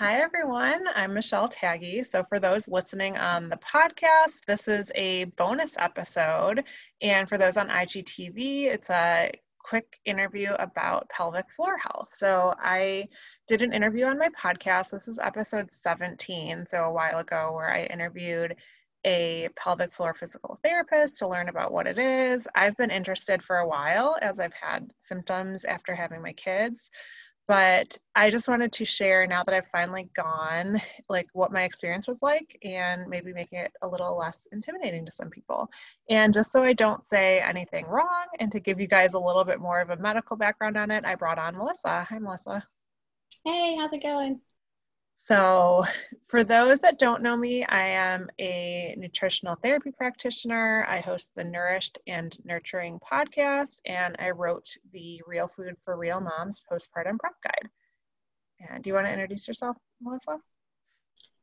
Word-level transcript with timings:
Hi, 0.00 0.22
everyone. 0.22 0.86
I'm 0.94 1.12
Michelle 1.12 1.50
Taggy. 1.50 2.06
So, 2.06 2.22
for 2.22 2.40
those 2.40 2.66
listening 2.66 3.18
on 3.18 3.50
the 3.50 3.58
podcast, 3.58 4.46
this 4.46 4.66
is 4.66 4.90
a 4.94 5.24
bonus 5.36 5.76
episode. 5.78 6.64
And 7.02 7.28
for 7.28 7.36
those 7.36 7.58
on 7.58 7.68
IGTV, 7.68 8.64
it's 8.64 8.88
a 8.88 9.30
quick 9.58 10.00
interview 10.06 10.52
about 10.58 11.10
pelvic 11.10 11.50
floor 11.50 11.76
health. 11.76 12.08
So, 12.14 12.54
I 12.58 13.08
did 13.46 13.60
an 13.60 13.74
interview 13.74 14.06
on 14.06 14.18
my 14.18 14.30
podcast. 14.30 14.88
This 14.88 15.06
is 15.06 15.18
episode 15.18 15.70
17, 15.70 16.64
so 16.66 16.84
a 16.84 16.90
while 16.90 17.18
ago, 17.18 17.52
where 17.52 17.70
I 17.70 17.82
interviewed 17.82 18.56
a 19.04 19.50
pelvic 19.54 19.92
floor 19.92 20.14
physical 20.14 20.58
therapist 20.62 21.18
to 21.18 21.28
learn 21.28 21.50
about 21.50 21.72
what 21.72 21.86
it 21.86 21.98
is. 21.98 22.48
I've 22.54 22.76
been 22.78 22.90
interested 22.90 23.42
for 23.42 23.58
a 23.58 23.68
while 23.68 24.16
as 24.22 24.40
I've 24.40 24.54
had 24.54 24.92
symptoms 24.96 25.66
after 25.66 25.94
having 25.94 26.22
my 26.22 26.32
kids 26.32 26.90
but 27.50 27.98
I 28.14 28.30
just 28.30 28.46
wanted 28.46 28.70
to 28.74 28.84
share 28.84 29.26
now 29.26 29.42
that 29.42 29.52
I've 29.52 29.66
finally 29.66 30.08
gone, 30.14 30.80
like 31.08 31.26
what 31.32 31.50
my 31.50 31.64
experience 31.64 32.06
was 32.06 32.22
like, 32.22 32.56
and 32.62 33.08
maybe 33.08 33.32
make 33.32 33.52
it 33.52 33.72
a 33.82 33.88
little 33.88 34.16
less 34.16 34.46
intimidating 34.52 35.04
to 35.06 35.10
some 35.10 35.30
people. 35.30 35.68
And 36.08 36.32
just 36.32 36.52
so 36.52 36.62
I 36.62 36.74
don't 36.74 37.02
say 37.02 37.40
anything 37.40 37.86
wrong, 37.86 38.26
and 38.38 38.52
to 38.52 38.60
give 38.60 38.78
you 38.78 38.86
guys 38.86 39.14
a 39.14 39.18
little 39.18 39.42
bit 39.42 39.58
more 39.58 39.80
of 39.80 39.90
a 39.90 39.96
medical 39.96 40.36
background 40.36 40.76
on 40.76 40.92
it, 40.92 41.04
I 41.04 41.16
brought 41.16 41.40
on 41.40 41.56
Melissa. 41.56 42.06
Hi, 42.08 42.20
Melissa. 42.20 42.62
Hey, 43.44 43.76
how's 43.76 43.92
it 43.92 44.04
going? 44.04 44.40
So, 45.22 45.84
for 46.22 46.44
those 46.44 46.80
that 46.80 46.98
don't 46.98 47.22
know 47.22 47.36
me, 47.36 47.64
I 47.64 47.88
am 47.88 48.30
a 48.40 48.94
nutritional 48.96 49.54
therapy 49.54 49.92
practitioner. 49.92 50.86
I 50.88 51.00
host 51.00 51.30
the 51.36 51.44
Nourished 51.44 51.98
and 52.06 52.34
Nurturing 52.44 52.98
podcast, 53.00 53.80
and 53.84 54.16
I 54.18 54.30
wrote 54.30 54.66
the 54.92 55.20
Real 55.26 55.46
Food 55.46 55.76
for 55.84 55.98
Real 55.98 56.20
Moms 56.20 56.62
postpartum 56.70 57.18
prep 57.18 57.34
guide. 57.44 57.68
And 58.70 58.82
do 58.82 58.88
you 58.88 58.94
want 58.94 59.06
to 59.06 59.12
introduce 59.12 59.46
yourself, 59.46 59.76
Melissa? 60.00 60.38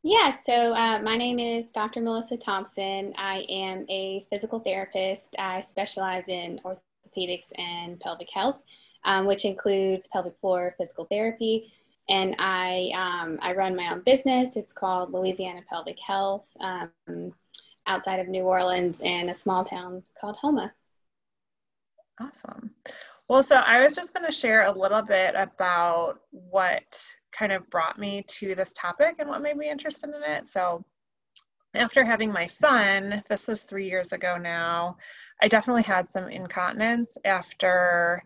Yeah, 0.01 0.35
so 0.43 0.73
uh, 0.73 0.99
my 0.99 1.15
name 1.15 1.37
is 1.37 1.69
Dr. 1.71 2.01
Melissa 2.01 2.37
Thompson. 2.37 3.13
I 3.15 3.45
am 3.47 3.85
a 3.89 4.25
physical 4.31 4.59
therapist. 4.59 5.35
I 5.37 5.59
specialize 5.59 6.29
in 6.29 6.59
orthopedics 6.65 7.51
and 7.57 7.99
pelvic 7.99 8.29
health, 8.33 8.57
um, 9.03 9.27
which 9.27 9.45
includes 9.45 10.07
pelvic 10.07 10.33
floor 10.39 10.73
physical 10.79 11.05
therapy 11.05 11.71
and 12.09 12.35
I 12.39 12.91
um, 12.95 13.39
I 13.41 13.53
run 13.53 13.75
my 13.75 13.91
own 13.91 14.01
business. 14.01 14.55
It's 14.55 14.73
called 14.73 15.13
Louisiana 15.13 15.61
Pelvic 15.69 15.99
Health, 15.99 16.45
um, 16.59 17.33
outside 17.85 18.19
of 18.19 18.27
New 18.27 18.43
Orleans 18.43 19.01
in 19.01 19.29
a 19.29 19.35
small 19.35 19.63
town 19.65 20.03
called 20.19 20.37
Houma. 20.41 20.71
Awesome. 22.19 22.71
Well, 23.29 23.43
so 23.43 23.57
I 23.57 23.83
was 23.83 23.95
just 23.95 24.13
going 24.13 24.25
to 24.25 24.31
share 24.31 24.65
a 24.65 24.71
little 24.71 25.01
bit 25.01 25.35
about 25.35 26.19
what 26.31 27.05
kind 27.31 27.51
of 27.51 27.69
brought 27.69 27.99
me 27.99 28.23
to 28.27 28.55
this 28.55 28.73
topic 28.73 29.17
and 29.19 29.29
what 29.29 29.41
made 29.41 29.57
me 29.57 29.69
interested 29.69 30.09
in 30.09 30.23
it. 30.23 30.47
So, 30.47 30.83
after 31.73 32.03
having 32.03 32.31
my 32.31 32.45
son, 32.45 33.21
this 33.29 33.47
was 33.47 33.63
three 33.63 33.87
years 33.87 34.13
ago 34.13 34.37
now, 34.37 34.97
I 35.41 35.47
definitely 35.47 35.83
had 35.83 36.07
some 36.07 36.29
incontinence 36.29 37.17
after 37.25 38.23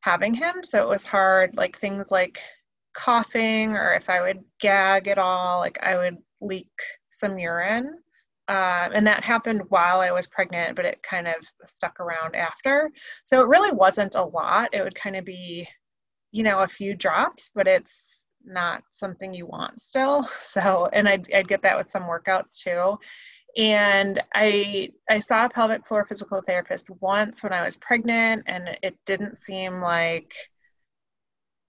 having 0.00 0.34
him. 0.34 0.62
So 0.62 0.82
it 0.82 0.88
was 0.88 1.04
hard, 1.04 1.56
like 1.56 1.76
things 1.76 2.10
like 2.10 2.40
coughing 2.94 3.76
or 3.76 3.94
if 3.94 4.08
I 4.08 4.22
would 4.22 4.44
gag 4.60 5.08
at 5.08 5.18
all, 5.18 5.58
like 5.58 5.78
I 5.82 5.96
would 5.96 6.18
leak 6.40 6.70
some 7.10 7.38
urine. 7.38 7.98
Um, 8.46 8.92
and 8.94 9.06
that 9.06 9.24
happened 9.24 9.62
while 9.70 10.00
I 10.00 10.10
was 10.12 10.26
pregnant, 10.26 10.76
but 10.76 10.84
it 10.84 11.02
kind 11.02 11.26
of 11.26 11.34
stuck 11.64 11.98
around 12.00 12.36
after. 12.36 12.90
So 13.24 13.40
it 13.40 13.48
really 13.48 13.72
wasn't 13.72 14.16
a 14.16 14.22
lot. 14.22 14.74
It 14.74 14.82
would 14.82 14.94
kind 14.94 15.16
of 15.16 15.24
be, 15.24 15.66
you 16.30 16.42
know, 16.42 16.60
a 16.60 16.68
few 16.68 16.94
drops, 16.94 17.50
but 17.54 17.66
it's 17.66 18.26
not 18.44 18.82
something 18.90 19.32
you 19.34 19.46
want 19.46 19.80
still. 19.80 20.28
So, 20.40 20.88
and 20.92 21.08
I'd, 21.08 21.32
I'd 21.32 21.48
get 21.48 21.62
that 21.62 21.78
with 21.78 21.90
some 21.90 22.04
workouts 22.04 22.58
too. 22.62 22.98
And 23.56 24.22
I 24.34 24.90
I 25.08 25.20
saw 25.20 25.44
a 25.46 25.48
pelvic 25.48 25.86
floor 25.86 26.04
physical 26.04 26.42
therapist 26.42 26.90
once 27.00 27.42
when 27.42 27.52
I 27.52 27.64
was 27.64 27.76
pregnant, 27.76 28.44
and 28.46 28.76
it 28.82 28.96
didn't 29.06 29.38
seem 29.38 29.80
like 29.80 30.34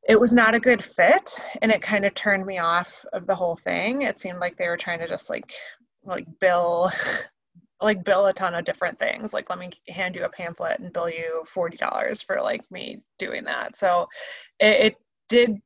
it 0.07 0.19
was 0.19 0.31
not 0.31 0.53
a 0.53 0.59
good 0.59 0.83
fit 0.83 1.31
and 1.61 1.71
it 1.71 1.81
kind 1.81 2.05
of 2.05 2.13
turned 2.13 2.45
me 2.45 2.59
off 2.59 3.05
of 3.11 3.25
the 3.25 3.35
whole 3.35 3.55
thing. 3.55 4.03
It 4.03 4.21
seemed 4.21 4.39
like 4.39 4.55
they 4.55 4.67
were 4.67 4.77
trying 4.77 4.99
to 4.99 5.07
just 5.07 5.29
like 5.29 5.51
like 6.03 6.27
bill 6.39 6.91
like 7.81 8.03
bill 8.03 8.27
a 8.27 8.33
ton 8.33 8.53
of 8.53 8.63
different 8.63 8.97
things 8.99 9.33
like 9.33 9.49
let 9.49 9.59
me 9.59 9.69
hand 9.89 10.15
you 10.15 10.23
a 10.23 10.29
pamphlet 10.29 10.79
and 10.79 10.93
bill 10.93 11.09
you 11.09 11.43
$40 11.53 12.23
for 12.23 12.41
like 12.41 12.61
me 12.71 13.01
doing 13.19 13.43
that. 13.45 13.77
So 13.77 14.07
it, 14.59 14.85
it 14.85 14.95
did 15.27 15.57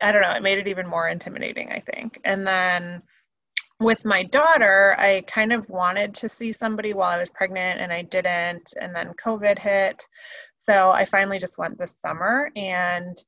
i 0.00 0.12
don't 0.12 0.22
know 0.22 0.30
it 0.30 0.42
made 0.42 0.58
it 0.58 0.68
even 0.68 0.86
more 0.86 1.08
intimidating 1.08 1.72
i 1.72 1.80
think. 1.80 2.20
And 2.24 2.46
then 2.46 3.02
with 3.80 4.04
my 4.04 4.22
daughter 4.22 4.94
i 5.00 5.22
kind 5.26 5.52
of 5.52 5.68
wanted 5.68 6.14
to 6.14 6.28
see 6.28 6.52
somebody 6.52 6.92
while 6.92 7.10
i 7.10 7.18
was 7.18 7.30
pregnant 7.30 7.80
and 7.80 7.92
i 7.92 8.02
didn't 8.02 8.72
and 8.80 8.94
then 8.94 9.14
covid 9.14 9.58
hit. 9.58 10.04
So 10.58 10.90
i 10.90 11.04
finally 11.04 11.40
just 11.40 11.58
went 11.58 11.76
this 11.76 11.96
summer 11.96 12.52
and 12.54 13.18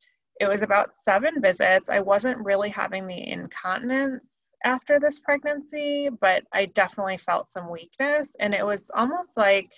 it 0.43 0.49
was 0.49 0.63
about 0.63 0.97
seven 0.97 1.41
visits. 1.41 1.89
I 1.89 2.01
wasn't 2.01 2.45
really 2.45 2.69
having 2.69 3.07
the 3.07 3.31
incontinence 3.31 4.57
after 4.65 4.99
this 4.99 5.21
pregnancy, 5.21 6.09
but 6.21 6.43
I 6.53 6.67
definitely 6.67 7.19
felt 7.19 7.47
some 7.47 7.71
weakness. 7.71 8.35
And 8.41 8.53
it 8.53 8.67
was 8.67 8.91
almost 8.93 9.37
like 9.37 9.73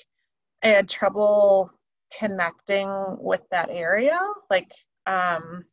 I 0.62 0.68
had 0.68 0.88
trouble 0.88 1.70
connecting 2.18 2.88
with 3.20 3.42
that 3.50 3.68
area. 3.70 4.18
Like, 4.48 4.72
um, 5.06 5.64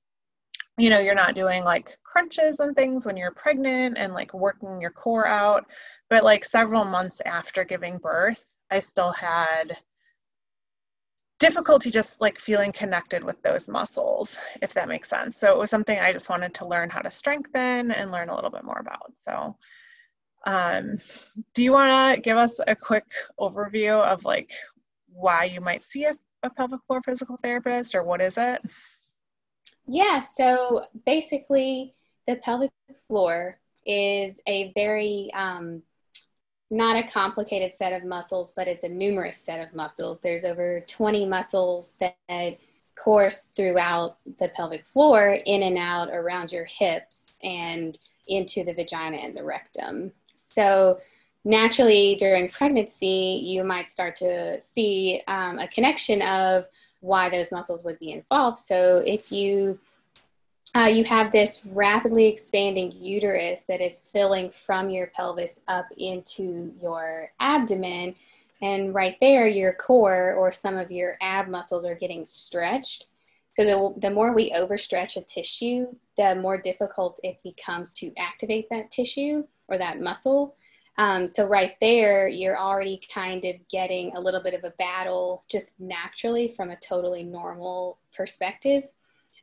you 0.78 0.90
know, 0.90 1.00
you're 1.00 1.16
not 1.16 1.35
doing 1.35 1.63
like 1.63 1.90
crunches 2.03 2.59
and 2.59 2.75
things 2.75 3.06
when 3.06 3.16
you're 3.16 3.31
pregnant 3.31 3.97
and 3.97 4.12
like 4.12 4.34
working 4.34 4.81
your 4.81 4.91
core 4.91 5.25
out. 5.25 5.63
But 6.09 6.25
like 6.25 6.44
several 6.44 6.84
months 6.84 7.22
after 7.25 7.63
giving 7.63 7.97
birth, 7.97 8.44
I 8.69 8.79
still 8.79 9.13
had 9.13 9.78
difficulty 11.41 11.90
just 11.90 12.22
like 12.22 12.40
feeling 12.40 12.72
connected 12.72 13.24
with 13.24 13.41
those 13.41 13.68
muscles, 13.68 14.40
if 14.62 14.74
that 14.75 14.88
makes 14.88 15.09
sense. 15.09 15.35
So 15.35 15.52
it 15.52 15.57
was 15.57 15.72
something 15.72 16.00
I 16.00 16.13
just 16.13 16.29
wanted 16.29 16.53
to 16.56 16.68
learn 16.68 16.91
how 16.91 17.02
to 17.02 17.09
strengthen 17.09 17.91
and 17.91 18.12
learn 18.12 18.29
a 18.29 18.35
little 18.35 18.52
bit 18.52 18.63
more 18.63 18.78
about. 18.79 19.12
So, 19.16 19.57
um, 20.46 20.96
do 21.56 21.63
you 21.63 21.72
want 21.72 22.16
to 22.16 22.22
give 22.22 22.38
us 22.38 22.59
a 22.66 22.75
quick 22.75 23.06
overview 23.40 24.00
of 24.00 24.24
like 24.24 24.52
why 25.12 25.46
you 25.46 25.62
might 25.62 25.84
see 25.84 26.06
a, 26.06 26.13
a 26.44 26.50
pelvic 26.52 26.81
floor 26.85 27.02
physical 27.02 27.40
therapist 27.41 27.96
or 27.96 28.03
what 28.03 28.22
is 28.22 28.38
it? 28.38 28.62
Yeah, 29.88 30.23
so 30.35 30.85
basically, 31.08 31.96
the 32.28 32.35
pelvic 32.35 32.72
floor 33.08 33.59
is 33.84 34.40
a 34.47 34.72
very 34.75 35.31
um, 35.34 35.81
not 36.72 36.96
a 36.96 37.04
complicated 37.04 37.76
set 37.76 37.92
of 37.92 38.08
muscles, 38.08 38.54
but 38.56 38.68
it's 38.68 38.86
a 38.86 38.90
numerous 38.90 39.38
set 39.38 39.59
of 39.59 39.76
muscles. 39.76 40.20
There's 40.20 40.46
over 40.46 40.84
20 40.88 41.26
muscles 41.26 41.94
that 42.00 42.58
course 42.96 43.48
throughout 43.56 44.18
the 44.40 44.48
pelvic 44.50 44.86
floor, 44.86 45.40
in 45.46 45.64
and 45.64 45.78
out 45.78 46.09
around 46.09 46.52
your 46.52 46.66
hips, 46.66 47.40
and 47.44 48.00
into 48.28 48.64
the 48.64 48.74
vagina 48.74 49.18
and 49.18 49.36
the 49.36 49.44
rectum. 49.44 50.12
So, 50.36 51.00
naturally, 51.44 52.16
during 52.16 52.48
pregnancy, 52.48 53.42
you 53.44 53.64
might 53.64 53.90
start 53.90 54.16
to 54.18 54.62
see 54.62 55.22
um, 55.28 55.59
a 55.59 55.68
connection 55.68 56.22
of 56.22 56.66
why 57.02 57.30
those 57.30 57.52
muscles 57.52 57.84
would 57.84 58.00
be 58.00 58.12
involved. 58.12 58.59
So, 58.59 59.03
if 59.06 59.32
you 59.32 59.78
uh, 60.76 60.86
you 60.86 61.04
have 61.04 61.32
this 61.32 61.62
rapidly 61.66 62.28
expanding 62.28 62.92
uterus 62.94 63.64
that 63.64 63.82
is 63.82 64.02
filling 64.14 64.52
from 64.66 64.90
your 64.90 65.08
pelvis 65.08 65.62
up 65.68 65.86
into 65.98 66.74
your 66.82 67.32
abdomen. 67.40 68.16
And 68.62 68.94
right 68.94 69.18
there, 69.20 69.48
your 69.48 69.74
core 69.74 70.34
or 70.34 70.52
some 70.52 70.78
of 70.78 70.92
your 70.92 71.18
ab 71.22 71.50
muscles 71.50 71.84
are 71.84 71.96
getting 71.96 72.26
stretched. 72.26 73.06
So 73.54 73.66
the, 73.66 74.00
the 74.08 74.14
more 74.14 74.34
we 74.34 74.52
overstretch 74.52 75.18
a 75.18 75.22
tissue, 75.22 75.88
the 76.18 76.36
more 76.36 76.58
difficult 76.58 77.20
it 77.22 77.38
becomes 77.44 77.91
to 77.94 78.14
activate 78.18 78.70
that 78.70 78.91
tissue 78.91 79.44
or 79.68 79.78
that 79.78 80.00
muscle. 80.00 80.56
Um, 80.97 81.28
so 81.28 81.46
right 81.46 81.76
there, 81.82 82.29
you're 82.29 82.58
already 82.58 83.02
kind 83.14 83.44
of 83.44 83.56
getting 83.70 84.16
a 84.16 84.22
little 84.22 84.41
bit 84.41 84.53
of 84.53 84.64
a 84.64 84.73
battle 84.78 85.44
just 85.50 85.73
naturally 85.79 86.53
from 86.56 86.70
a 86.70 86.78
totally 86.78 87.23
normal 87.23 87.97
perspective. 88.16 88.88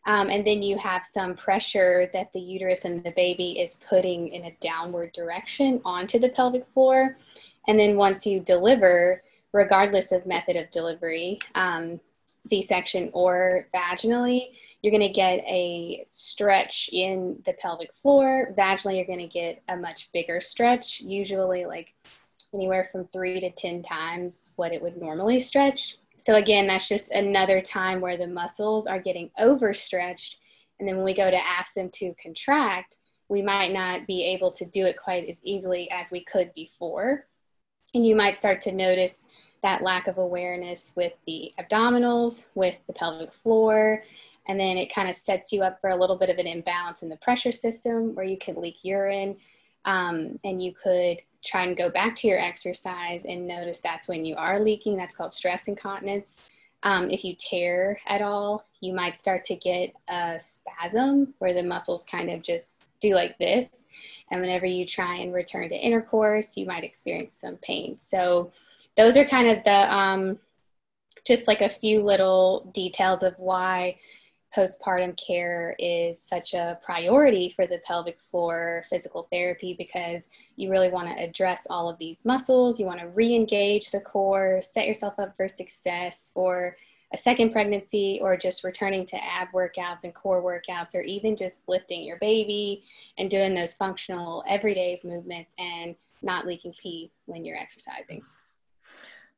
Um, 0.07 0.31
and 0.31 0.47
then 0.47 0.63
you 0.63 0.79
have 0.79 1.05
some 1.05 1.35
pressure 1.35 2.09
that 2.13 2.33
the 2.33 2.41
uterus 2.41 2.85
and 2.85 3.03
the 3.05 3.11
baby 3.13 3.61
is 3.61 3.79
putting 3.89 4.29
in 4.29 4.47
a 4.47 4.57
downward 4.61 5.13
direction 5.13 5.81
onto 5.85 6.19
the 6.19 6.31
pelvic 6.31 6.67
floor. 6.73 7.19
And 7.67 7.79
then 7.79 7.97
once 7.97 8.27
you 8.27 8.41
deliver, 8.41 9.23
regardless 9.53 10.13
of 10.13 10.25
method 10.27 10.57
of 10.57 10.71
delivery, 10.71 11.39
um, 11.55 12.01
C 12.39 12.63
section 12.63 13.11
or 13.13 13.69
vaginally, 13.75 14.53
you're 14.81 14.93
going 14.93 15.01
to 15.01 15.09
get 15.09 15.41
a 15.41 16.03
stretch 16.07 16.89
in 16.93 17.43
the 17.45 17.53
pelvic 17.55 17.93
floor. 17.95 18.55
Vaginally, 18.57 18.97
you're 18.97 19.05
going 19.05 19.19
to 19.19 19.27
get 19.27 19.61
a 19.69 19.77
much 19.77 20.11
bigger 20.13 20.41
stretch, 20.41 21.01
usually 21.01 21.67
like 21.67 21.95
anywhere 22.55 22.89
from 22.93 23.07
three 23.09 23.41
to 23.41 23.51
10 23.51 23.83
times 23.83 24.53
what 24.57 24.73
it 24.73 24.81
would 24.81 24.97
normally 24.97 25.41
stretch. 25.41 25.99
So 26.19 26.35
again, 26.35 26.67
that's 26.67 26.89
just 26.89 27.11
another 27.13 27.61
time 27.61 28.01
where 28.01 28.17
the 28.17 28.27
muscles 28.27 28.87
are 28.87 29.01
getting 29.01 29.31
overstretched. 29.39 30.37
And 30.79 30.89
then 30.89 30.97
when 30.97 31.05
we 31.05 31.15
go 31.15 31.31
to 31.31 31.49
ask 31.49 31.75
them 31.75 31.91
to 31.95 32.15
contract, 32.23 32.99
we 33.29 33.41
might 33.41 33.73
not 33.73 34.07
be 34.07 34.25
able 34.25 34.51
to 34.53 34.65
do 34.65 34.87
it 34.87 34.97
quite 34.97 35.29
as 35.29 35.41
easily 35.45 35.91
as 35.91 36.11
we 36.11 36.25
could 36.25 36.53
before. 36.55 37.27
And 37.95 38.07
you 38.07 38.17
might 38.17 38.37
start 38.37 38.61
to 38.63 38.73
notice 38.73 39.29
that 39.63 39.83
lack 39.83 40.09
of 40.09 40.19
awareness 40.19 40.93
with 40.97 41.13
the 41.27 41.53
abdominals, 41.59 42.45
with 42.55 42.77
the 42.87 42.93
pelvic 42.93 43.33
floor, 43.33 44.03
and 44.47 44.59
then 44.59 44.77
it 44.77 44.93
kind 44.93 45.09
of 45.09 45.15
sets 45.15 45.53
you 45.53 45.63
up 45.63 45.81
for 45.81 45.91
a 45.91 45.97
little 45.97 46.17
bit 46.17 46.31
of 46.31 46.39
an 46.39 46.47
imbalance 46.47 47.03
in 47.03 47.09
the 47.09 47.17
pressure 47.17 47.53
system 47.53 48.15
where 48.15 48.25
you 48.25 48.39
could 48.39 48.57
leak 48.57 48.77
urine 48.83 49.37
um, 49.85 50.39
and 50.45 50.63
you 50.63 50.73
could 50.73 51.21
try 51.45 51.65
and 51.65 51.77
go 51.77 51.89
back 51.89 52.17
to 52.17 52.29
your 52.29 52.39
exercise 52.39 53.25
and 53.25 53.47
notice 53.47 53.81
that's 53.81 54.09
when 54.09 54.25
you 54.25 54.35
are 54.37 54.61
leaking. 54.61 54.97
That's 54.97 55.15
called 55.15 55.33
stress 55.33 55.69
incontinence. 55.69 56.51
Um, 56.83 57.11
if 57.11 57.25
you 57.25 57.35
tear 57.35 57.99
at 58.07 58.23
all, 58.23 58.67
you 58.81 58.93
might 58.93 59.19
start 59.19 59.45
to 59.45 59.57
get 59.57 59.93
a 60.09 60.39
spasm 60.39 61.35
where 61.39 61.53
the 61.53 61.63
muscles 61.63 62.05
kind 62.05 62.31
of 62.31 62.43
just 62.43 62.85
do 63.01 63.15
like 63.15 63.39
this. 63.39 63.87
And 64.31 64.41
whenever 64.41 64.67
you 64.67 64.87
try 64.87 65.17
and 65.17 65.33
return 65.33 65.69
to 65.71 65.77
intercourse, 65.77 66.57
you 66.57 66.67
might 66.67 66.85
experience 66.85 67.35
some 67.35 67.57
pain. 67.57 67.97
So, 68.01 68.53
those 68.97 69.17
are 69.17 69.25
kind 69.25 69.49
of 69.49 69.63
the 69.63 69.97
um, 69.97 70.39
just 71.25 71.47
like 71.47 71.61
a 71.61 71.69
few 71.69 72.03
little 72.03 72.71
details 72.75 73.23
of 73.23 73.35
why 73.39 73.97
postpartum 74.57 75.17
care 75.17 75.77
is 75.79 76.21
such 76.21 76.55
a 76.55 76.79
priority 76.83 77.51
for 77.51 77.67
the 77.67 77.79
pelvic 77.85 78.19
floor 78.21 78.83
physical 78.89 79.29
therapy 79.31 79.75
because 79.77 80.29
you 80.57 80.71
really 80.71 80.89
want 80.89 81.09
to 81.09 81.23
address 81.23 81.67
all 81.69 81.89
of 81.89 81.99
these 81.99 82.25
muscles. 82.25 82.81
You 82.81 82.87
want 82.87 83.01
to 83.01 83.09
re 83.09 83.35
engage 83.35 83.91
the 83.91 84.01
core, 84.01 84.61
set 84.63 84.87
yourself 84.87 85.19
up 85.19 85.37
for 85.37 85.49
success 85.49 86.31
for 86.33 86.77
a 87.13 87.19
second 87.19 87.53
pregnancy 87.53 88.19
or 88.23 88.37
just 88.37 88.65
returning 88.65 89.07
to 89.07 89.17
ab 89.23 89.49
workouts 89.55 90.05
and 90.05 90.15
core 90.15 90.43
workouts 90.43 90.95
or 90.95 91.01
even 91.03 91.37
just 91.37 91.63
lifting 91.67 92.03
your 92.03 92.19
baby 92.19 92.85
and 93.17 93.31
doing 93.31 93.55
those 93.55 93.75
functional 93.75 94.45
everyday 94.47 95.01
movements 95.05 95.55
and 95.59 95.95
not 96.23 96.47
leaking 96.47 96.75
pee 96.81 97.11
when 97.27 97.45
you're 97.45 97.57
exercising. 97.57 98.21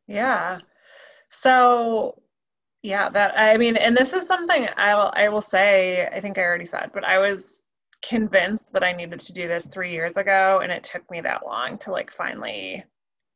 Yeah. 0.07 0.61
So 1.29 2.21
yeah, 2.83 3.09
that 3.11 3.39
I 3.39 3.57
mean, 3.57 3.77
and 3.77 3.97
this 3.97 4.13
is 4.13 4.27
something 4.27 4.67
I 4.77 4.95
will 4.95 5.13
I 5.15 5.29
will 5.29 5.43
say, 5.43 6.07
I 6.07 6.21
think 6.21 6.39
I 6.39 6.43
already 6.43 6.67
said, 6.67 6.91
but 6.95 7.05
I 7.05 7.19
was 7.19 7.63
convinced 8.03 8.73
that 8.73 8.83
I 8.83 8.93
needed 8.93 9.21
to 9.21 9.33
do 9.33 9.47
this 9.47 9.67
three 9.67 9.93
years 9.93 10.17
ago, 10.17 10.61
and 10.63 10.73
it 10.73 10.85
took 10.85 11.09
me 11.11 11.21
that 11.21 11.45
long 11.45 11.79
to 11.79 11.93
like 11.93 12.11
finally 12.11 12.85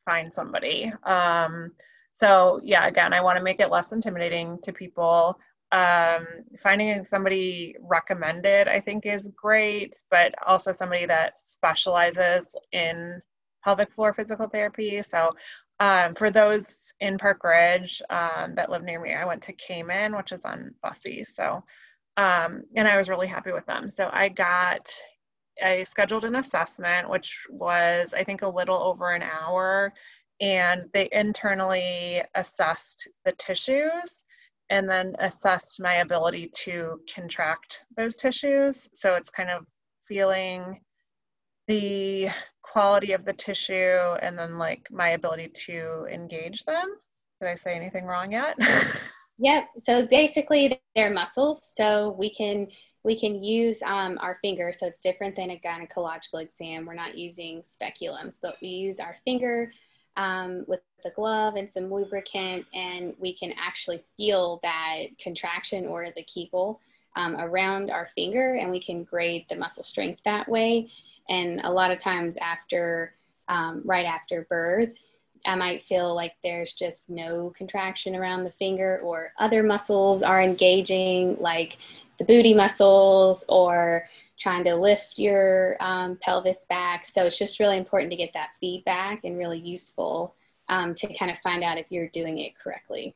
find 0.07 0.33
somebody. 0.33 0.93
Um, 1.05 1.73
so 2.13 2.61
yeah, 2.63 2.87
again, 2.87 3.13
I 3.13 3.21
want 3.21 3.37
to 3.39 3.45
make 3.45 3.61
it 3.61 3.71
less 3.71 3.93
intimidating 3.93 4.59
to 4.63 4.73
people. 4.73 5.39
Um, 5.73 6.27
finding 6.59 7.05
somebody 7.05 7.75
recommended, 7.81 8.69
I 8.69 8.81
think, 8.81 9.07
is 9.07 9.31
great, 9.35 9.97
but 10.11 10.33
also 10.47 10.73
somebody 10.73 11.05
that 11.07 11.39
specializes 11.39 12.55
in 12.73 13.21
pelvic 13.65 13.93
floor 13.93 14.15
physical 14.15 14.49
therapy. 14.49 15.03
So 15.03 15.31
um, 15.81 16.15
for 16.15 16.31
those 16.31 16.93
in 17.01 17.19
Park 17.19 17.43
Ridge 17.45 18.01
um, 18.11 18.55
that 18.55 18.71
live 18.71 18.83
near 18.83 19.01
me, 19.01 19.15
I 19.15 19.25
went 19.25 19.43
to 19.43 19.53
Cayman, 19.53 20.17
which 20.17 20.33
is 20.33 20.45
on 20.45 20.75
Busse. 20.85 21.27
So, 21.27 21.65
um, 22.17 22.63
and 22.77 22.87
I 22.87 22.97
was 22.97 23.09
really 23.09 23.27
happy 23.27 23.53
with 23.53 23.67
them. 23.67 23.91
So 23.91 24.09
I 24.13 24.29
got, 24.29 24.89
I 25.63 25.83
scheduled 25.83 26.25
an 26.25 26.37
assessment, 26.37 27.11
which 27.11 27.45
was, 27.51 28.15
I 28.15 28.23
think, 28.25 28.43
a 28.43 28.49
little 28.49 28.81
over 28.83 29.13
an 29.13 29.23
hour. 29.23 29.93
And 30.41 30.91
they 30.93 31.09
internally 31.13 32.23
assessed 32.35 33.09
the 33.25 33.33
tissues 33.33 34.25
and 34.71 34.89
then 34.89 35.15
assessed 35.19 35.81
my 35.81 35.97
ability 35.97 36.51
to 36.63 37.01
contract 37.13 37.85
those 37.97 38.17
tissues. 38.17 38.89
So 38.95 39.15
it's 39.15 39.31
kind 39.31 39.51
of 39.51 39.67
feeling 40.07 40.81
the 41.69 42.29
quality 42.65 43.13
of 43.13 43.25
the 43.25 43.33
tissue 43.33 44.17
and 44.23 44.39
then 44.39 44.59
like 44.59 44.87
my 44.91 45.11
ability 45.11 45.49
to 45.67 46.07
engage 46.13 46.65
them. 46.65 46.97
Did 47.41 47.51
I 47.51 47.55
say 47.55 47.77
anything 47.77 48.05
wrong 48.05 48.33
yet? 48.33 48.57
yep. 49.39 49.69
So 49.79 50.07
basically 50.07 50.81
they're 50.97 51.13
muscles. 51.13 51.73
So 51.77 52.17
we 52.19 52.31
can 52.31 52.69
we 53.05 53.21
can 53.21 53.43
use 53.43 53.83
um, 53.83 54.19
our 54.21 54.39
finger. 54.41 54.73
So 54.73 54.87
it's 54.87 55.03
different 55.03 55.37
than 55.37 55.51
a 55.51 55.61
gynecological 55.61 56.41
exam. 56.41 56.87
We're 56.87 56.95
not 56.95 57.19
using 57.19 57.61
speculums, 57.61 58.39
but 58.41 58.57
we 58.63 58.69
use 58.69 58.99
our 58.99 59.17
finger 59.27 59.71
um, 60.17 60.65
with 60.67 60.81
the 61.05 61.11
glove 61.11 61.57
and 61.57 61.71
some 61.71 61.93
lubricant, 61.93 62.65
and 62.73 63.13
we 63.19 63.37
can 63.37 63.53
actually 63.59 64.03
feel 64.17 64.59
that 64.63 65.01
contraction 65.23 65.87
or 65.87 66.07
the 66.17 66.25
Kegel 66.25 66.81
um, 67.15 67.37
around 67.37 67.91
our 67.91 68.09
finger, 68.09 68.55
and 68.55 68.71
we 68.71 68.81
can 68.81 69.05
grade 69.05 69.45
the 69.51 69.57
muscle 69.57 69.85
strength 69.85 70.21
that 70.25 70.49
way. 70.49 70.91
And 71.29 71.61
a 71.65 71.71
lot 71.71 71.91
of 71.91 71.99
times 71.99 72.37
after, 72.39 73.15
um, 73.49 73.83
right 73.85 74.07
after 74.07 74.47
birth, 74.49 74.99
I 75.47 75.55
might 75.55 75.83
feel 75.83 76.15
like 76.15 76.35
there's 76.43 76.73
just 76.73 77.11
no 77.11 77.53
contraction 77.57 78.17
around 78.17 78.45
the 78.45 78.51
finger, 78.51 79.01
or 79.03 79.33
other 79.39 79.63
muscles 79.63 80.23
are 80.23 80.43
engaging, 80.43 81.37
like 81.39 81.77
the 82.19 82.25
booty 82.25 82.55
muscles, 82.55 83.45
or 83.49 84.09
trying 84.39 84.65
to 84.65 84.75
lift 84.75 85.19
your 85.19 85.77
um, 85.81 86.17
pelvis 86.17 86.65
back. 86.65 87.05
So 87.05 87.25
it's 87.27 87.39
just 87.39 87.61
really 87.61 87.77
important 87.77 88.11
to 88.11 88.17
get 88.17 88.33
that 88.33 88.57
feedback 88.59 89.25
and 89.25 89.39
really 89.39 89.59
useful 89.59 90.35
um, 90.69 90.95
to 90.95 91.13
kind 91.15 91.31
of 91.31 91.39
find 91.39 91.63
out 91.63 91.79
if 91.79 91.93
you're 91.93 92.09
doing 92.09 92.39
it 92.39 92.59
correctly. 92.59 93.15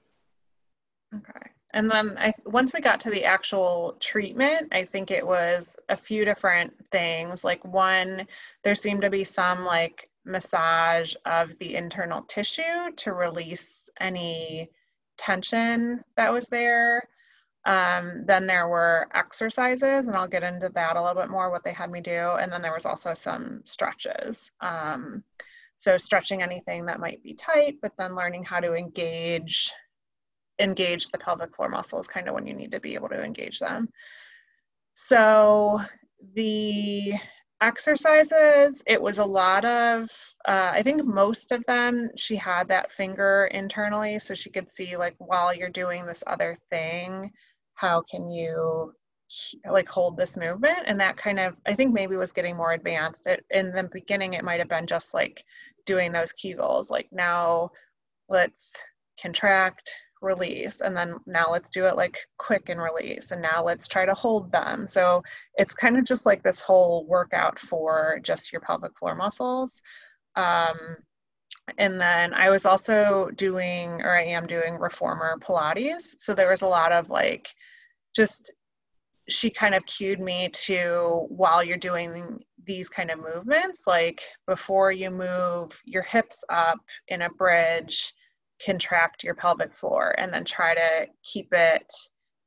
Okay. 1.14 1.50
And 1.72 1.90
then 1.90 2.16
I, 2.18 2.32
once 2.46 2.72
we 2.72 2.80
got 2.80 3.00
to 3.00 3.10
the 3.10 3.24
actual 3.24 3.96
treatment, 4.00 4.68
I 4.72 4.84
think 4.84 5.10
it 5.10 5.26
was 5.26 5.76
a 5.88 5.96
few 5.96 6.24
different 6.24 6.72
things. 6.90 7.44
Like 7.44 7.64
one, 7.64 8.26
there 8.64 8.74
seemed 8.74 9.02
to 9.02 9.10
be 9.10 9.24
some 9.24 9.64
like 9.64 10.08
massage 10.24 11.14
of 11.26 11.58
the 11.58 11.74
internal 11.74 12.22
tissue 12.22 12.92
to 12.96 13.12
release 13.12 13.90
any 14.00 14.70
tension 15.18 16.02
that 16.16 16.32
was 16.32 16.48
there. 16.48 17.08
Um, 17.64 18.24
then 18.24 18.46
there 18.46 18.66
were 18.66 19.08
exercises, 19.12 20.08
and 20.08 20.16
I'll 20.16 20.28
get 20.28 20.42
into 20.42 20.70
that 20.70 20.96
a 20.96 21.02
little 21.02 21.20
bit 21.20 21.30
more 21.30 21.50
what 21.50 21.64
they 21.64 21.72
had 21.72 21.90
me 21.90 22.00
do. 22.00 22.32
And 22.40 22.50
then 22.50 22.62
there 22.62 22.72
was 22.72 22.86
also 22.86 23.12
some 23.12 23.60
stretches. 23.64 24.50
Um, 24.62 25.22
so 25.76 25.98
stretching 25.98 26.42
anything 26.42 26.86
that 26.86 26.98
might 26.98 27.22
be 27.22 27.34
tight, 27.34 27.76
but 27.82 27.96
then 27.96 28.14
learning 28.14 28.44
how 28.44 28.60
to 28.60 28.74
engage 28.74 29.70
engage 30.58 31.08
the 31.08 31.18
pelvic 31.18 31.54
floor 31.54 31.68
muscles 31.68 32.06
kind 32.06 32.28
of 32.28 32.34
when 32.34 32.46
you 32.46 32.54
need 32.54 32.72
to 32.72 32.80
be 32.80 32.94
able 32.94 33.08
to 33.08 33.22
engage 33.22 33.58
them. 33.58 33.88
So 34.94 35.80
the 36.34 37.14
exercises, 37.60 38.82
it 38.86 39.00
was 39.00 39.18
a 39.18 39.24
lot 39.24 39.64
of, 39.64 40.10
uh, 40.46 40.70
I 40.74 40.82
think 40.82 41.04
most 41.04 41.52
of 41.52 41.64
them, 41.66 42.10
she 42.16 42.36
had 42.36 42.68
that 42.68 42.92
finger 42.92 43.48
internally 43.52 44.18
so 44.18 44.34
she 44.34 44.50
could 44.50 44.70
see, 44.70 44.96
like, 44.96 45.14
while 45.18 45.54
you're 45.54 45.68
doing 45.68 46.06
this 46.06 46.24
other 46.26 46.56
thing, 46.70 47.32
how 47.74 48.02
can 48.10 48.30
you 48.30 48.92
like 49.70 49.88
hold 49.88 50.16
this 50.16 50.36
movement 50.36 50.78
and 50.86 50.98
that 51.00 51.16
kind 51.16 51.38
of 51.38 51.54
i 51.66 51.74
think 51.74 51.92
maybe 51.92 52.16
was 52.16 52.32
getting 52.32 52.56
more 52.56 52.72
advanced 52.72 53.26
it, 53.26 53.44
in 53.50 53.72
the 53.72 53.82
beginning 53.92 54.32
it 54.32 54.44
might 54.44 54.58
have 54.58 54.70
been 54.70 54.86
just 54.86 55.12
like 55.12 55.44
doing 55.84 56.12
those 56.12 56.32
kegels 56.32 56.90
like 56.90 57.08
now 57.12 57.70
let's 58.28 58.82
contract 59.20 59.90
release 60.20 60.80
and 60.80 60.96
then 60.96 61.16
now 61.26 61.46
let's 61.50 61.70
do 61.70 61.86
it 61.86 61.96
like 61.96 62.18
quick 62.38 62.68
and 62.68 62.80
release 62.80 63.30
and 63.30 63.42
now 63.42 63.64
let's 63.64 63.88
try 63.88 64.04
to 64.04 64.14
hold 64.14 64.50
them. 64.52 64.86
So 64.88 65.22
it's 65.56 65.74
kind 65.74 65.98
of 65.98 66.04
just 66.04 66.26
like 66.26 66.42
this 66.42 66.60
whole 66.60 67.06
workout 67.06 67.58
for 67.58 68.20
just 68.22 68.52
your 68.52 68.60
pelvic 68.60 68.96
floor 68.98 69.14
muscles. 69.14 69.82
Um, 70.36 70.76
and 71.76 72.00
then 72.00 72.32
i 72.32 72.48
was 72.48 72.64
also 72.64 73.28
doing 73.34 74.00
or 74.00 74.16
i 74.16 74.24
am 74.24 74.46
doing 74.46 74.78
reformer 74.78 75.36
pilates. 75.40 76.14
So 76.18 76.34
there 76.34 76.48
was 76.48 76.62
a 76.62 76.68
lot 76.68 76.92
of 76.92 77.10
like 77.10 77.48
just 78.14 78.52
she 79.28 79.50
kind 79.50 79.74
of 79.74 79.84
cued 79.84 80.20
me 80.20 80.48
to 80.48 81.26
while 81.28 81.62
you're 81.62 81.76
doing 81.76 82.42
these 82.64 82.88
kind 82.88 83.10
of 83.10 83.18
movements 83.18 83.86
like 83.86 84.22
before 84.46 84.90
you 84.90 85.10
move 85.10 85.80
your 85.84 86.02
hips 86.02 86.42
up 86.48 86.78
in 87.08 87.22
a 87.22 87.30
bridge 87.30 88.14
contract 88.64 89.24
your 89.24 89.34
pelvic 89.34 89.72
floor 89.72 90.14
and 90.18 90.32
then 90.32 90.44
try 90.44 90.74
to 90.74 91.06
keep 91.22 91.48
it 91.52 91.92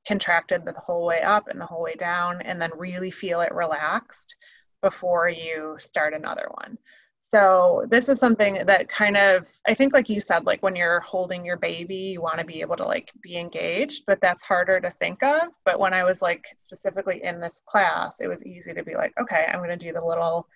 contracted 0.08 0.66
the 0.66 0.74
whole 0.74 1.06
way 1.06 1.22
up 1.22 1.48
and 1.48 1.60
the 1.60 1.66
whole 1.66 1.82
way 1.82 1.96
down 1.96 2.42
and 2.42 2.62
then 2.62 2.72
really 2.78 3.12
feel 3.12 3.42
it 3.42 3.54
relaxed 3.54 4.36
before 4.82 5.30
you 5.30 5.76
start 5.78 6.14
another 6.14 6.50
one. 6.52 6.78
So 7.24 7.86
this 7.90 8.10
is 8.10 8.20
something 8.20 8.66
that 8.66 8.90
kind 8.90 9.16
of 9.16 9.48
I 9.66 9.74
think 9.74 9.94
like 9.94 10.10
you 10.10 10.20
said 10.20 10.46
like 10.46 10.62
when 10.64 10.76
you're 10.76 11.00
holding 11.02 11.46
your 11.46 11.56
baby 11.56 11.96
you 11.96 12.22
want 12.22 12.40
to 12.40 12.46
be 12.46 12.62
able 12.62 12.76
to 12.78 12.84
like 12.84 13.12
be 13.22 13.38
engaged 13.38 14.04
but 14.06 14.20
that's 14.22 14.44
harder 14.44 14.82
to 14.82 14.90
think 14.90 15.24
of 15.24 15.54
but 15.64 15.80
when 15.80 15.94
I 15.94 16.04
was 16.04 16.22
like 16.22 16.44
specifically 16.58 17.24
in 17.24 17.40
this 17.40 17.62
class 17.68 18.18
it 18.20 18.28
was 18.28 18.44
easy 18.44 18.74
to 18.74 18.84
be 18.84 18.96
like 18.96 19.14
okay 19.22 19.48
I'm 19.48 19.60
going 19.60 19.70
to 19.70 19.78
do 19.78 19.94
the 19.94 20.04
little 20.04 20.48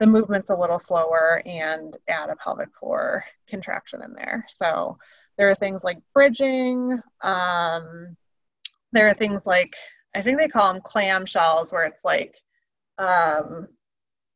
the 0.00 0.06
movement's 0.06 0.50
a 0.50 0.56
little 0.56 0.78
slower 0.78 1.40
and 1.46 1.96
add 2.08 2.30
a 2.30 2.36
pelvic 2.36 2.74
floor 2.76 3.24
contraction 3.48 4.02
in 4.02 4.12
there. 4.14 4.44
So 4.48 4.98
there 5.38 5.48
are 5.50 5.54
things 5.54 5.84
like 5.84 5.98
bridging. 6.12 7.00
Um, 7.22 8.16
there 8.92 9.08
are 9.08 9.14
things 9.14 9.46
like, 9.46 9.74
I 10.14 10.22
think 10.22 10.38
they 10.38 10.48
call 10.48 10.72
them 10.72 10.82
clam 10.82 11.24
shells, 11.24 11.72
where 11.72 11.84
it's 11.84 12.04
like 12.04 12.36
um, 12.98 13.68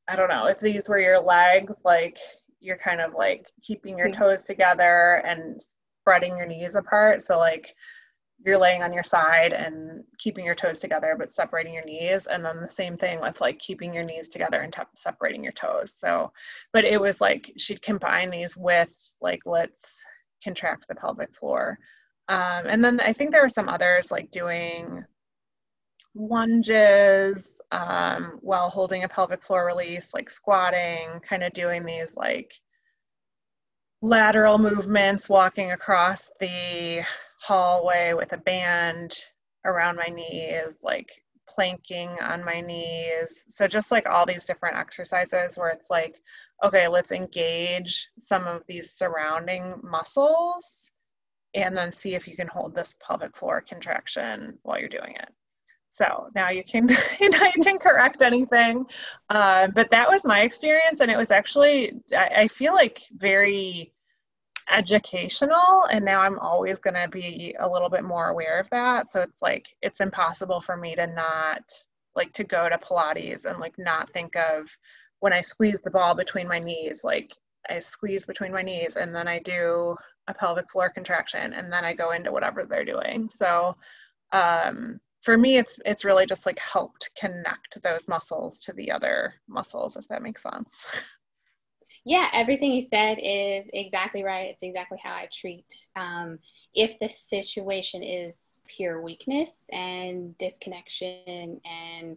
I 0.09 0.17
don't 0.17 0.29
know 0.29 0.47
if 0.47 0.61
these 0.61 0.89
were 0.89 1.01
your 1.01 1.21
legs, 1.21 1.77
like 1.85 2.17
you're 2.61 2.79
kind 2.79 3.01
of 3.01 3.15
like 3.15 3.47
keeping 3.63 3.99
your 3.99 4.11
toes 4.11 4.43
together 4.43 5.23
and 5.27 5.61
spreading 6.01 6.37
your 6.37 6.47
knees 6.47 6.75
apart. 6.75 7.23
So 7.23 7.39
like 7.39 7.75
you're 8.45 8.59
laying 8.59 8.83
on 8.83 8.93
your 8.93 9.03
side 9.03 9.53
and 9.53 10.05
keeping 10.19 10.45
your 10.45 10.55
toes 10.55 10.79
together 10.79 11.17
but 11.19 11.33
separating 11.33 11.75
your 11.75 11.85
knees. 11.85 12.27
And 12.27 12.45
then 12.45 12.61
the 12.61 12.71
same 12.71 12.97
thing 12.97 13.21
with 13.21 13.41
like 13.41 13.59
keeping 13.59 13.95
your 13.95 14.05
knees 14.05 14.29
together 14.29 14.61
and 14.61 14.73
t- 14.73 14.83
separating 14.95 15.43
your 15.43 15.53
toes. 15.53 15.95
So 15.95 16.33
but 16.73 16.85
it 16.85 17.01
was 17.01 17.21
like 17.21 17.53
she'd 17.57 17.83
combine 17.83 18.31
these 18.31 18.57
with 18.57 18.95
like 19.21 19.41
let's 19.47 20.05
contract 20.45 20.87
the 20.89 20.95
pelvic 20.95 21.35
floor. 21.35 21.79
Um, 22.29 22.67
and 22.67 22.85
then 22.85 22.99
i 22.99 23.13
think 23.13 23.31
there 23.31 23.43
were 23.43 23.49
some 23.49 23.69
others 23.69 24.11
like 24.11 24.33
doing 24.33 25.05
lunges 26.17 27.61
um, 27.73 28.39
while 28.41 28.71
holding 28.71 29.05
a 29.05 29.09
pelvic 29.09 29.43
floor 29.43 29.67
release 29.67 30.15
like 30.15 30.31
squatting 30.31 31.21
kind 31.29 31.45
of 31.45 31.53
doing 31.53 31.85
these 31.85 32.17
like 32.17 32.55
lateral 34.03 34.59
movements 34.59 35.29
walking 35.29 35.73
across 35.73 36.31
the 36.41 37.05
hallway 37.47 38.13
with 38.13 38.33
a 38.33 38.39
band 38.39 39.17
around 39.65 39.97
my 39.97 40.09
knees, 40.09 40.81
like 40.83 41.11
planking 41.49 42.11
on 42.21 42.45
my 42.45 42.61
knees. 42.61 43.47
So 43.49 43.69
just 43.69 43.93
like 43.93 44.09
all 44.09 44.27
these 44.27 44.45
different 44.45 44.77
exercises 44.77 45.57
where 45.57 45.71
it's 45.71 45.91
like, 45.91 46.21
okay, 46.65 46.89
let's 46.89 47.13
engage 47.13 48.09
some 48.19 48.47
of 48.47 48.63
these 48.67 48.93
surrounding 48.93 49.75
muscles 49.83 50.91
and 51.55 51.77
then 51.77 51.93
see 51.93 52.15
if 52.15 52.27
you 52.27 52.37
can 52.37 52.49
hold 52.49 52.75
this 52.75 52.95
pelvic 53.01 53.37
floor 53.37 53.61
contraction 53.61 54.59
while 54.63 54.79
you're 54.79 54.89
doing 54.89 55.15
it. 55.15 55.31
So 55.91 56.29
now 56.35 56.51
you 56.51 56.65
can 56.65 56.87
now 57.21 57.47
you 57.55 57.63
can 57.63 57.79
correct 57.79 58.23
anything, 58.23 58.85
uh, 59.31 59.69
but 59.69 59.91
that 59.93 60.11
was 60.11 60.27
my 60.27 60.41
experience, 60.43 61.01
and 61.01 61.11
it 61.11 61.17
was 61.17 61.31
actually 61.31 61.95
I, 62.15 62.29
I 62.43 62.49
feel 62.49 62.75
like 62.75 63.01
very 63.17 63.95
educational 64.71 65.85
and 65.91 66.05
now 66.05 66.21
i'm 66.21 66.39
always 66.41 66.79
going 66.81 66.95
to 66.95 67.09
be 67.09 67.55
a 67.61 67.69
little 67.69 67.89
bit 67.89 68.03
more 68.05 68.29
aware 68.29 68.59
of 68.59 68.69
that. 68.71 69.11
So 69.11 69.21
it's 69.23 69.41
like 69.43 69.67
it's 69.83 70.01
impossible 70.01 70.61
for 70.61 70.77
me 70.77 70.97
to 70.97 71.07
not 71.07 71.63
like 72.17 72.33
to 72.35 72.45
go 72.45 72.69
to 72.69 72.79
pilates 72.79 73.45
and 73.45 73.59
like 73.61 73.75
not 73.79 74.11
think 74.13 74.35
of 74.37 74.69
when 75.21 75.33
i 75.33 75.41
squeeze 75.41 75.79
the 75.85 75.91
ball 75.91 76.15
between 76.15 76.49
my 76.49 76.59
knees 76.59 77.03
like 77.05 77.33
i 77.71 77.79
squeeze 77.79 78.25
between 78.25 78.53
my 78.53 78.63
knees 78.63 78.97
and 78.97 79.15
then 79.15 79.29
i 79.29 79.39
do 79.41 79.97
a 80.29 80.35
pelvic 80.35 80.71
floor 80.71 80.91
contraction 80.91 81.53
and 81.53 81.73
then 81.73 81.85
i 81.85 81.95
go 81.95 82.11
into 82.13 82.33
whatever 82.33 82.65
they're 82.65 82.85
doing. 82.85 83.29
So 83.31 83.77
um 84.33 84.99
for 85.23 85.37
me 85.37 85.59
it's 85.59 85.79
it's 85.85 86.05
really 86.05 86.27
just 86.27 86.47
like 86.47 86.59
helped 86.59 87.11
connect 87.19 87.83
those 87.83 88.09
muscles 88.09 88.59
to 88.61 88.73
the 88.73 88.91
other 88.91 89.35
muscles 89.49 89.97
if 89.97 90.07
that 90.09 90.23
makes 90.23 90.43
sense 90.43 90.87
Yeah, 92.07 92.29
everything 92.33 92.71
you 92.71 92.83
said 92.83 93.19
is 93.21 93.69
exactly 93.73 94.23
right. 94.23 94.51
It's 94.51 94.63
exactly 94.63 94.99
how 95.03 95.13
I 95.13 95.29
treat. 95.33 95.89
Um, 95.97 96.39
if 96.73 96.97
the 97.01 97.09
situation 97.09 98.01
is 98.05 98.63
pure 98.69 99.03
weakness 99.03 99.69
and 99.73 100.39
disconnection, 100.39 101.61
and 101.65 102.17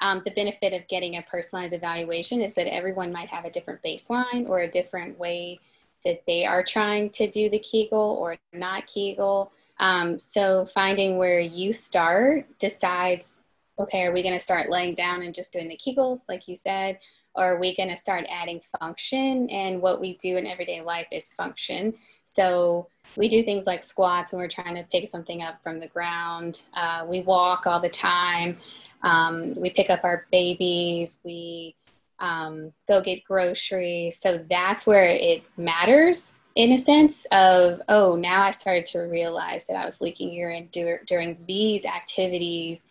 um, 0.00 0.22
the 0.24 0.32
benefit 0.32 0.72
of 0.72 0.88
getting 0.88 1.16
a 1.16 1.22
personalized 1.22 1.74
evaluation 1.74 2.40
is 2.40 2.54
that 2.54 2.66
everyone 2.66 3.12
might 3.12 3.28
have 3.28 3.44
a 3.44 3.52
different 3.52 3.80
baseline 3.84 4.48
or 4.48 4.60
a 4.60 4.70
different 4.70 5.16
way 5.16 5.60
that 6.04 6.22
they 6.26 6.44
are 6.44 6.64
trying 6.64 7.08
to 7.10 7.30
do 7.30 7.48
the 7.48 7.60
Kegel 7.60 8.18
or 8.20 8.36
not 8.52 8.88
Kegel. 8.88 9.52
Um, 9.78 10.18
so 10.18 10.64
finding 10.66 11.18
where 11.18 11.38
you 11.38 11.72
start 11.72 12.48
decides 12.58 13.38
okay, 13.78 14.02
are 14.04 14.12
we 14.12 14.22
going 14.22 14.34
to 14.34 14.40
start 14.40 14.68
laying 14.68 14.94
down 14.94 15.22
and 15.22 15.34
just 15.34 15.54
doing 15.54 15.68
the 15.68 15.78
Kegels, 15.78 16.20
like 16.28 16.46
you 16.48 16.54
said? 16.54 16.98
Or 17.34 17.54
are 17.54 17.60
we 17.60 17.74
going 17.76 17.88
to 17.88 17.96
start 17.96 18.26
adding 18.30 18.60
function? 18.78 19.48
And 19.50 19.80
what 19.80 20.00
we 20.00 20.14
do 20.16 20.36
in 20.36 20.46
everyday 20.46 20.80
life 20.80 21.06
is 21.12 21.30
function. 21.30 21.94
So 22.26 22.88
we 23.16 23.28
do 23.28 23.42
things 23.42 23.66
like 23.66 23.84
squats 23.84 24.32
when 24.32 24.40
we're 24.40 24.48
trying 24.48 24.74
to 24.76 24.84
pick 24.84 25.08
something 25.08 25.42
up 25.42 25.62
from 25.62 25.80
the 25.80 25.88
ground. 25.88 26.62
Uh, 26.74 27.04
we 27.06 27.22
walk 27.22 27.66
all 27.66 27.80
the 27.80 27.88
time. 27.88 28.56
Um, 29.02 29.54
we 29.54 29.70
pick 29.70 29.90
up 29.90 30.04
our 30.04 30.26
babies. 30.30 31.18
We 31.24 31.74
um, 32.20 32.72
go 32.86 33.02
get 33.02 33.24
groceries. 33.24 34.18
So 34.18 34.44
that's 34.48 34.86
where 34.86 35.08
it 35.10 35.42
matters 35.56 36.34
in 36.56 36.72
a 36.72 36.78
sense 36.78 37.26
of, 37.32 37.80
oh, 37.88 38.16
now 38.16 38.42
I 38.42 38.50
started 38.50 38.86
to 38.86 39.00
realize 39.00 39.64
that 39.66 39.76
I 39.76 39.84
was 39.84 40.00
leaking 40.00 40.32
urine 40.32 40.68
dur- 40.72 41.02
during 41.06 41.38
these 41.46 41.84
activities, 41.84 42.84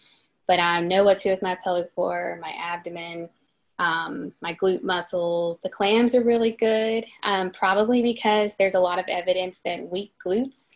but 0.48 0.60
I 0.60 0.80
know 0.82 1.04
what 1.04 1.18
to 1.18 1.24
do 1.24 1.30
with 1.30 1.42
my 1.42 1.58
pelvic 1.64 1.94
floor, 1.94 2.40
my 2.42 2.52
abdomen 2.52 3.30
um, 3.80 4.34
my 4.42 4.54
glute 4.54 4.84
muscles. 4.84 5.60
The 5.64 5.70
clams 5.70 6.14
are 6.14 6.24
really 6.24 6.52
good, 6.52 7.06
um, 7.24 7.50
probably 7.52 8.04
because 8.04 8.56
there's 8.56 8.76
a 8.76 8.80
lot 8.80 9.00
of 9.00 9.06
evidence 9.08 9.60
that 9.66 9.90
weak 9.90 10.14
glutes 10.24 10.72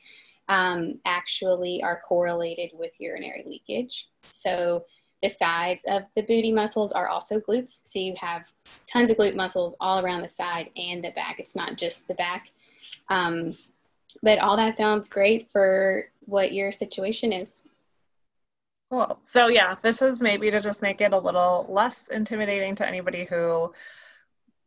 um, 0.49 0.99
actually 1.05 1.83
are 1.83 2.01
correlated 2.07 2.71
with 2.73 2.91
urinary 2.99 3.43
leakage. 3.45 4.07
So 4.23 4.85
the 5.21 5.29
sides 5.29 5.85
of 5.87 6.03
the 6.15 6.21
booty 6.23 6.51
muscles 6.51 6.91
are 6.91 7.07
also 7.07 7.39
glutes. 7.39 7.81
So 7.83 7.99
you 7.99 8.13
have 8.19 8.51
tons 8.87 9.11
of 9.11 9.17
glute 9.17 9.35
muscles 9.35 9.75
all 9.79 10.03
around 10.03 10.21
the 10.21 10.29
side 10.29 10.69
and 10.75 11.03
the 11.03 11.11
back. 11.11 11.39
It's 11.39 11.55
not 11.55 11.77
just 11.77 12.07
the 12.07 12.15
back. 12.15 12.51
Um, 13.09 13.51
but 14.21 14.39
all 14.39 14.57
that 14.57 14.75
sounds 14.75 15.09
great 15.09 15.49
for 15.51 16.09
what 16.25 16.53
your 16.53 16.71
situation 16.71 17.33
is. 17.33 17.63
Cool. 18.93 19.17
So 19.23 19.47
yeah, 19.47 19.75
this 19.81 20.03
is 20.03 20.21
maybe 20.21 20.51
to 20.51 20.61
just 20.61 20.83
make 20.83 21.01
it 21.01 21.13
a 21.13 21.17
little 21.17 21.65
less 21.67 22.09
intimidating 22.09 22.75
to 22.75 22.87
anybody 22.87 23.25
who 23.25 23.73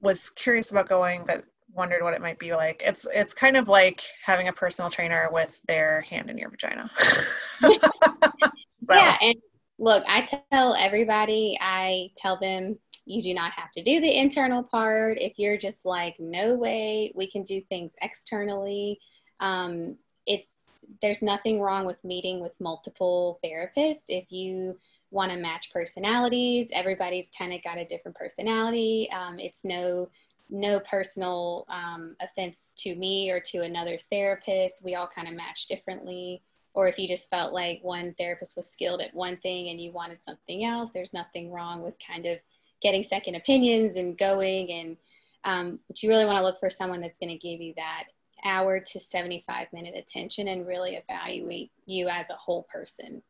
was 0.01 0.31
curious 0.31 0.73
about 0.73 0.89
going 0.89 1.23
but 1.25 1.45
wondered 1.73 2.03
what 2.03 2.13
it 2.13 2.21
might 2.21 2.41
be 2.41 2.53
like. 2.53 2.83
It's 2.85 3.07
it's 3.15 3.35
kind 3.35 3.57
of 3.57 3.69
like 3.69 4.03
having 4.25 4.49
a 4.49 4.53
personal 4.53 4.91
trainer 4.91 5.29
with 5.31 5.63
their 5.69 6.01
hand 6.01 6.29
in 6.29 6.39
your 6.39 6.51
vagina. 6.51 6.91
so. 7.61 8.95
Yeah, 8.95 9.17
and 9.21 9.37
look, 9.79 10.03
I 10.09 10.27
tell 10.51 10.75
everybody, 10.75 11.57
I 11.61 12.09
tell 12.17 12.37
them 12.37 12.81
you 13.05 13.23
do 13.23 13.33
not 13.33 13.53
have 13.53 13.71
to 13.77 13.83
do 13.85 14.01
the 14.01 14.19
internal 14.19 14.65
part. 14.65 15.19
If 15.21 15.35
you're 15.37 15.57
just 15.57 15.85
like, 15.85 16.17
no 16.19 16.57
way, 16.57 17.13
we 17.15 17.31
can 17.31 17.45
do 17.45 17.61
things 17.69 17.95
externally. 18.03 18.99
Um, 19.39 19.99
it's 20.27 20.85
there's 21.03 21.23
nothing 21.23 21.61
wrong 21.61 21.85
with 21.85 22.03
meeting 22.05 22.41
with 22.41 22.53
multiple 22.61 23.39
therapists. 23.45 24.05
If 24.09 24.31
you 24.31 24.79
want 25.11 25.31
to 25.31 25.39
match 25.39 25.73
personalities 25.73 26.69
everybody's 26.73 27.31
kind 27.37 27.53
of 27.53 27.63
got 27.63 27.79
a 27.79 27.85
different 27.85 28.17
personality. 28.17 29.09
Um, 29.13 29.39
it's 29.39 29.65
no 29.65 30.09
no 30.49 30.81
personal 30.81 31.67
um, 31.69 32.17
offense 32.21 32.73
to 32.79 32.95
me 32.95 33.31
or 33.31 33.41
to 33.41 33.63
another 33.63 33.99
therapist. 34.11 34.85
We 34.85 34.95
all 34.95 35.09
kind 35.13 35.27
of 35.27 35.35
match 35.35 35.67
differently. 35.67 36.41
Or 36.73 36.87
if 36.87 36.99
you 36.99 37.09
just 37.09 37.31
felt 37.31 37.53
like 37.53 37.81
one 37.83 38.15
therapist 38.19 38.57
was 38.57 38.71
skilled 38.71 39.01
at 39.01 39.15
one 39.15 39.39
thing 39.39 39.71
and 39.71 39.81
you 39.81 39.93
wanted 39.93 40.23
something 40.23 40.65
else 40.65 40.91
there's 40.91 41.15
nothing 41.15 41.51
wrong 41.51 41.83
with 41.83 41.95
kind 42.05 42.27
of 42.27 42.39
getting 42.83 43.03
second 43.03 43.35
opinions 43.35 43.97
and 43.97 44.19
going 44.19 44.71
and 44.71 44.97
um, 45.45 45.79
but 45.87 46.03
you 46.03 46.09
really 46.09 46.27
want 46.27 46.37
to 46.39 46.43
look 46.43 46.59
for 46.61 46.69
someone 46.69 47.01
that's 47.01 47.19
going 47.19 47.31
to 47.31 47.39
give 47.39 47.61
you 47.61 47.73
that 47.77 48.05
hour 48.45 48.81
to 48.81 49.01
75 49.01 49.69
minute 49.73 49.95
attention 49.97 50.49
and 50.49 50.67
really 50.67 50.97
evaluate 50.97 51.71
you 51.87 52.09
as 52.09 52.29
a 52.31 52.35
whole 52.35 52.65
person. 52.65 53.23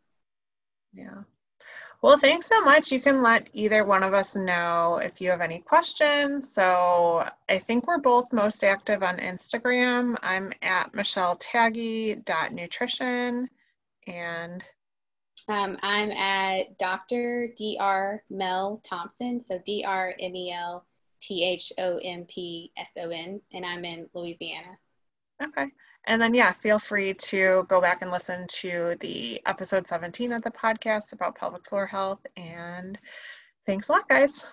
Yeah. 0.93 1.23
Well, 2.03 2.19
thanks 2.19 2.47
so 2.47 2.61
much. 2.61 2.93
You 2.93 3.01
can 3.01 3.23
let 3.23 3.49
either 3.53 3.85
one 3.85 4.03
of 4.03 4.13
us 4.13 4.35
know 4.37 5.01
if 5.03 5.19
you 5.21 5.31
have 5.31 5.41
any 5.41 5.61
questions. 5.61 6.53
So 6.53 7.27
I 7.49 7.59
think 7.59 7.87
we're 7.87 7.99
both 7.99 8.33
most 8.33 8.65
active 8.65 9.03
on 9.03 9.17
Instagram. 9.19 10.17
I'm 10.23 10.53
at 10.63 10.93
michelletaggy.nutrition 10.93 13.49
and 14.07 14.65
um, 15.49 15.79
I'm 15.83 16.11
at 16.11 16.77
Dr. 16.79 17.49
Dr. 17.57 18.25
Mel 18.31 18.81
Thompson. 18.85 19.43
So 19.43 19.61
D 19.65 19.85
R 19.87 20.15
M 20.19 20.35
E 20.35 20.53
L 20.53 20.85
T 21.21 21.45
H 21.45 21.73
O 21.79 21.99
M 21.99 22.25
P 22.25 22.73
S 22.77 22.93
O 22.99 23.11
N, 23.11 23.41
and 23.53 23.65
I'm 23.65 23.85
in 23.85 24.09
Louisiana. 24.13 24.79
Okay. 25.43 25.67
And 26.07 26.23
then, 26.23 26.35
yeah, 26.35 26.53
feel 26.53 26.79
free 26.79 27.15
to 27.15 27.65
go 27.69 27.81
back 27.81 28.01
and 28.01 28.11
listen 28.11 28.47
to 28.49 28.97
the 29.01 29.41
episode 29.45 29.89
17 29.89 30.33
of 30.33 30.43
the 30.43 30.51
podcast 30.51 31.13
about 31.13 31.35
pelvic 31.37 31.69
floor 31.69 31.87
health. 31.87 32.25
And 32.37 32.99
thanks 33.67 33.89
a 33.89 33.93
lot, 33.93 34.09
guys. 34.09 34.47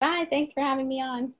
Bye. 0.00 0.26
Thanks 0.30 0.52
for 0.52 0.60
having 0.62 0.88
me 0.88 1.02
on. 1.02 1.34